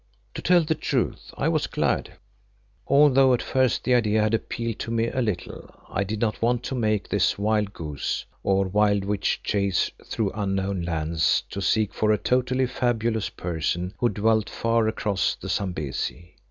To 0.33 0.41
tell 0.41 0.63
the 0.63 0.73
truth 0.73 1.31
I 1.37 1.47
was 1.47 1.67
glad. 1.67 2.13
Although 2.87 3.35
at 3.35 3.41
first 3.43 3.83
the 3.83 3.93
idea 3.93 4.23
had 4.23 4.33
appealed 4.33 4.79
to 4.79 4.89
me 4.89 5.09
a 5.09 5.21
little, 5.21 5.69
I 5.91 6.03
did 6.03 6.19
not 6.19 6.41
want 6.41 6.63
to 6.63 6.73
make 6.73 7.07
this 7.07 7.37
wild 7.37 7.71
goose, 7.71 8.25
or 8.41 8.67
wild 8.67 9.05
witch 9.05 9.41
chase 9.43 9.91
through 10.03 10.31
unknown 10.33 10.81
lands 10.81 11.43
to 11.51 11.61
seek 11.61 11.93
for 11.93 12.11
a 12.11 12.17
totally 12.17 12.65
fabulous 12.65 13.29
person 13.29 13.93
who 13.99 14.09
dwelt 14.09 14.49
far 14.49 14.87
across 14.87 15.35
the 15.35 15.49
Zambesi. 15.49 16.33